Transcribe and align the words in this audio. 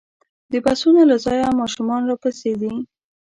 د 0.51 0.53
بسونو 0.65 1.01
له 1.09 1.15
ځایه 1.25 1.57
ماشومان 1.59 2.01
راپسې 2.09 2.51
دي. 2.61 2.73